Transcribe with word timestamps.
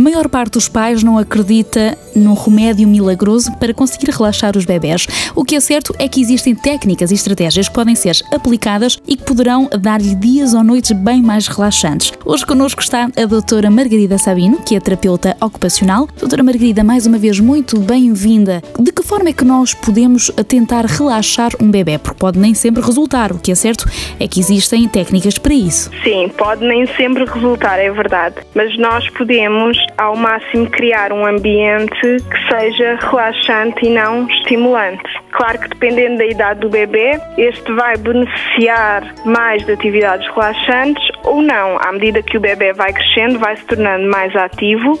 A 0.00 0.02
maior 0.02 0.30
parte 0.30 0.54
dos 0.54 0.66
pais 0.66 1.02
não 1.02 1.18
acredita 1.18 1.94
num 2.16 2.32
remédio 2.32 2.88
milagroso 2.88 3.52
para 3.58 3.74
conseguir 3.74 4.10
relaxar 4.10 4.56
os 4.56 4.64
bebés. 4.64 5.06
O 5.36 5.44
que 5.44 5.54
é 5.54 5.60
certo 5.60 5.94
é 5.98 6.08
que 6.08 6.22
existem 6.22 6.54
técnicas 6.54 7.10
e 7.10 7.14
estratégias 7.14 7.68
que 7.68 7.74
podem 7.74 7.94
ser 7.94 8.16
aplicadas 8.32 8.98
e 9.06 9.14
que 9.14 9.24
poderão 9.24 9.68
dar-lhe 9.78 10.14
dias 10.14 10.54
ou 10.54 10.64
noites 10.64 10.92
bem 10.92 11.20
mais 11.20 11.48
relaxantes. 11.48 12.14
Hoje 12.24 12.46
connosco 12.46 12.80
está 12.80 13.10
a 13.14 13.26
doutora 13.26 13.70
Margarida 13.70 14.16
Sabino, 14.16 14.62
que 14.62 14.74
é 14.74 14.80
terapeuta 14.80 15.36
ocupacional. 15.38 16.08
Doutora 16.18 16.42
Margarida, 16.42 16.82
mais 16.82 17.06
uma 17.06 17.18
vez, 17.18 17.38
muito 17.38 17.78
bem-vinda. 17.78 18.62
De 18.78 18.90
que 18.90 19.02
forma 19.02 19.28
é 19.28 19.34
que 19.34 19.44
nós 19.44 19.74
podemos 19.74 20.30
tentar 20.48 20.86
relaxar 20.86 21.50
um 21.60 21.70
bebê? 21.70 21.98
Porque 21.98 22.18
pode 22.18 22.38
nem 22.38 22.54
sempre 22.54 22.82
resultar. 22.82 23.32
O 23.32 23.38
que 23.38 23.52
é 23.52 23.54
certo 23.54 23.84
é 24.18 24.26
que 24.26 24.40
existem 24.40 24.88
técnicas 24.88 25.36
para 25.36 25.52
isso. 25.52 25.90
Sim, 26.02 26.30
pode 26.38 26.66
nem 26.66 26.86
sempre 26.96 27.26
resultar, 27.26 27.78
é 27.78 27.90
verdade. 27.90 28.36
Mas 28.54 28.78
nós 28.78 29.06
podemos, 29.10 29.76
ao 29.98 30.16
máximo, 30.16 30.70
criar 30.70 31.12
um 31.12 31.24
ambiente 31.26 32.00
que 32.00 32.54
seja 32.54 32.98
relaxante 33.00 33.86
e 33.86 33.90
não 33.90 34.26
estimulante. 34.28 35.19
Claro 35.32 35.58
que 35.58 35.68
dependendo 35.68 36.18
da 36.18 36.26
idade 36.26 36.60
do 36.60 36.68
bebê, 36.68 37.18
este 37.38 37.72
vai 37.72 37.96
beneficiar 37.96 39.02
mais 39.24 39.64
de 39.64 39.72
atividades 39.72 40.26
relaxantes 40.28 41.02
ou 41.24 41.40
não. 41.40 41.78
À 41.78 41.92
medida 41.92 42.22
que 42.22 42.36
o 42.36 42.40
bebê 42.40 42.72
vai 42.72 42.92
crescendo, 42.92 43.38
vai 43.38 43.56
se 43.56 43.64
tornando 43.64 44.08
mais 44.10 44.34
ativo 44.34 44.92
uh, 44.92 44.98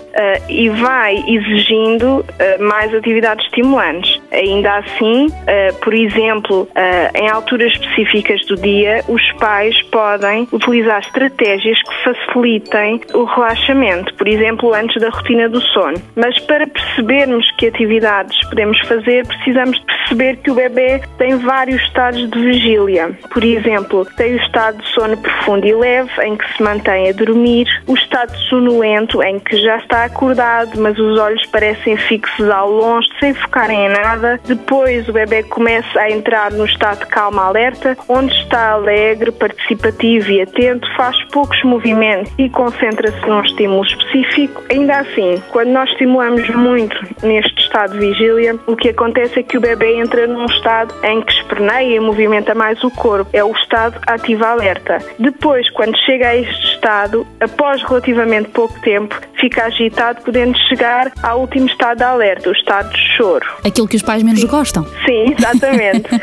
e 0.48 0.68
vai 0.68 1.16
exigindo 1.26 2.20
uh, 2.20 2.62
mais 2.62 2.94
atividades 2.94 3.44
estimulantes. 3.46 4.20
Ainda 4.32 4.78
assim, 4.78 5.26
uh, 5.26 5.74
por 5.80 5.94
exemplo, 5.94 6.68
em 7.14 7.28
alturas 7.28 7.72
específicas 7.72 8.44
do 8.46 8.56
dia, 8.56 9.04
os 9.08 9.32
pais 9.32 9.80
podem 9.90 10.46
utilizar 10.52 11.00
estratégias 11.00 11.78
que 11.82 12.04
facilitem 12.04 13.00
o 13.14 13.24
relaxamento, 13.24 14.14
por 14.14 14.28
exemplo, 14.28 14.72
antes 14.72 15.00
da 15.00 15.08
rotina 15.08 15.48
do 15.48 15.60
sono. 15.60 16.00
Mas 16.14 16.38
para 16.40 16.66
percebermos 16.66 17.50
que 17.52 17.66
atividades 17.66 18.38
podemos 18.48 18.78
fazer, 18.86 19.26
precisamos 19.26 19.78
perceber 19.80 20.19
que 20.42 20.50
o 20.50 20.54
bebê 20.54 21.00
tem 21.18 21.36
vários 21.36 21.80
estados 21.82 22.28
de 22.30 22.38
vigília. 22.38 23.10
Por 23.32 23.42
exemplo, 23.42 24.06
tem 24.16 24.34
o 24.34 24.42
estado 24.42 24.82
de 24.82 24.88
sono 24.88 25.16
profundo 25.16 25.66
e 25.66 25.74
leve, 25.74 26.10
em 26.22 26.36
que 26.36 26.56
se 26.56 26.62
mantém 26.62 27.08
a 27.08 27.12
dormir, 27.12 27.66
o 27.86 27.94
estado 27.94 28.36
sonolento, 28.48 29.22
em 29.22 29.38
que 29.38 29.56
já 29.56 29.78
está 29.78 30.04
acordado, 30.04 30.78
mas 30.80 30.98
os 30.98 31.18
olhos 31.18 31.44
parecem 31.46 31.96
fixos 31.96 32.48
ao 32.50 32.70
longe, 32.70 33.08
sem 33.18 33.34
focarem 33.34 33.86
em 33.86 33.88
nada. 33.88 34.38
Depois 34.46 35.08
o 35.08 35.12
bebê 35.12 35.42
começa 35.44 36.00
a 36.00 36.10
entrar 36.10 36.52
no 36.52 36.64
estado 36.64 37.00
de 37.00 37.06
calma 37.06 37.46
alerta, 37.46 37.96
onde 38.08 38.34
está 38.34 38.72
alegre, 38.72 39.32
participativo 39.32 40.30
e 40.30 40.42
atento, 40.42 40.86
faz 40.96 41.16
poucos 41.30 41.62
movimentos 41.64 42.32
e 42.38 42.48
concentra-se 42.50 43.20
num 43.26 43.42
estímulo 43.42 43.84
específico. 43.84 44.62
Ainda 44.70 44.98
assim, 44.98 45.42
quando 45.50 45.70
nós 45.70 45.88
estimulamos 45.90 46.48
muito 46.50 46.96
neste 47.22 47.62
estado 47.70 47.92
de 47.92 47.98
vigília, 48.00 48.58
o 48.66 48.74
que 48.74 48.88
acontece 48.88 49.38
é 49.38 49.42
que 49.44 49.56
o 49.56 49.60
bebê 49.60 49.94
entra 50.00 50.26
num 50.26 50.46
estado 50.46 50.92
em 51.04 51.22
que 51.22 51.32
esperneia 51.32 51.96
e 51.96 52.00
movimenta 52.00 52.52
mais 52.54 52.82
o 52.82 52.90
corpo. 52.90 53.30
É 53.32 53.44
o 53.44 53.52
estado 53.52 53.96
ativo-alerta. 54.06 54.98
Depois, 55.18 55.70
quando 55.70 55.96
chega 56.04 56.28
a 56.28 56.36
este 56.36 56.74
estado, 56.74 57.26
após 57.40 57.80
relativamente 57.82 58.48
pouco 58.48 58.78
tempo, 58.80 59.18
fica 59.40 59.64
agitado, 59.66 60.20
podendo 60.22 60.58
chegar 60.68 61.12
ao 61.22 61.40
último 61.42 61.66
estado 61.66 61.98
de 61.98 62.04
alerta, 62.04 62.48
o 62.48 62.52
estado 62.52 62.92
de 62.92 63.16
choro. 63.16 63.46
Aquilo 63.64 63.86
que 63.86 63.96
os 63.96 64.02
pais 64.02 64.22
menos 64.22 64.42
gostam. 64.44 64.84
Sim, 65.06 65.34
exatamente. 65.38 66.12
uh, 66.12 66.18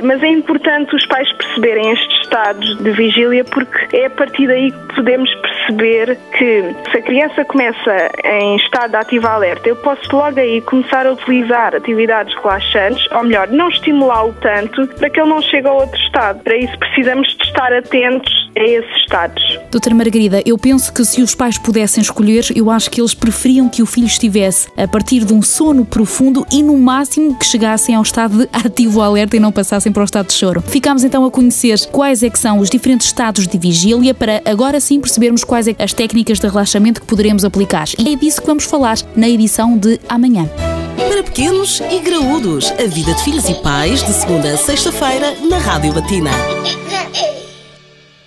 mas 0.02 0.22
é 0.22 0.28
importante 0.28 0.94
os 0.96 1.06
pais 1.06 1.30
perceberem 1.32 1.92
estes 1.92 2.22
estados 2.22 2.78
de 2.78 2.90
vigília 2.92 3.44
porque 3.44 3.96
é 3.96 4.06
a 4.06 4.10
partir 4.10 4.46
daí 4.46 4.70
que 4.70 4.94
podemos 4.94 5.32
perceber 5.34 5.55
que 6.32 6.74
se 6.90 6.98
a 6.98 7.02
criança 7.02 7.44
começa 7.44 8.10
em 8.24 8.56
estado 8.56 8.90
de 8.90 8.96
ativo 8.96 9.26
alerta, 9.26 9.68
eu 9.68 9.76
posso 9.76 10.14
logo 10.14 10.38
aí 10.38 10.60
começar 10.60 11.06
a 11.06 11.12
utilizar 11.12 11.74
atividades 11.74 12.34
relaxantes, 12.36 13.10
ou 13.12 13.24
melhor, 13.24 13.48
não 13.48 13.68
estimulá-lo 13.68 14.34
tanto 14.40 14.86
para 14.88 15.10
que 15.10 15.20
ele 15.20 15.28
não 15.28 15.42
chegue 15.42 15.66
a 15.66 15.72
outro 15.72 15.98
estado. 15.98 16.42
Para 16.42 16.56
isso 16.56 16.78
precisamos 16.78 17.28
de 17.36 17.44
estar 17.44 17.72
atentos 17.72 18.45
a 18.56 18.64
esses 18.64 18.96
estados. 19.02 19.58
Doutora 19.70 19.94
Margarida, 19.94 20.42
eu 20.44 20.56
penso 20.56 20.92
que 20.92 21.04
se 21.04 21.22
os 21.22 21.34
pais 21.34 21.58
pudessem 21.58 22.02
escolher, 22.02 22.46
eu 22.54 22.70
acho 22.70 22.90
que 22.90 23.00
eles 23.00 23.14
preferiam 23.14 23.68
que 23.68 23.82
o 23.82 23.86
filho 23.86 24.06
estivesse 24.06 24.68
a 24.76 24.88
partir 24.88 25.24
de 25.24 25.32
um 25.32 25.42
sono 25.42 25.84
profundo 25.84 26.46
e 26.50 26.62
no 26.62 26.76
máximo 26.76 27.38
que 27.38 27.44
chegassem 27.44 27.94
ao 27.94 28.02
estado 28.02 28.38
de 28.38 28.48
ativo 28.52 29.00
alerta 29.00 29.36
e 29.36 29.40
não 29.40 29.52
passassem 29.52 29.92
para 29.92 30.02
o 30.02 30.04
estado 30.04 30.28
de 30.28 30.34
choro. 30.34 30.62
Ficámos 30.62 31.04
então 31.04 31.24
a 31.24 31.30
conhecer 31.30 31.78
quais 31.92 32.22
é 32.22 32.30
que 32.30 32.38
são 32.38 32.58
os 32.58 32.70
diferentes 32.70 33.06
estados 33.06 33.46
de 33.46 33.58
vigília 33.58 34.14
para 34.14 34.42
agora 34.44 34.80
sim 34.80 35.00
percebermos 35.00 35.44
quais 35.44 35.68
é 35.68 35.74
as 35.78 35.92
técnicas 35.92 36.38
de 36.38 36.46
relaxamento 36.46 37.00
que 37.00 37.06
poderemos 37.06 37.44
aplicar. 37.44 37.86
E 37.98 38.12
é 38.12 38.16
disso 38.16 38.40
que 38.40 38.46
vamos 38.46 38.64
falar 38.64 38.96
na 39.14 39.28
edição 39.28 39.76
de 39.76 40.00
amanhã. 40.08 40.48
Para 40.96 41.22
pequenos 41.22 41.80
e 41.90 41.98
graúdos, 42.00 42.72
a 42.72 42.86
vida 42.86 43.12
de 43.14 43.22
filhos 43.22 43.48
e 43.48 43.54
pais, 43.62 44.02
de 44.02 44.12
segunda 44.12 44.50
a 44.52 44.56
sexta-feira, 44.56 45.34
na 45.48 45.58
Rádio 45.58 45.92
Batina. 45.92 46.30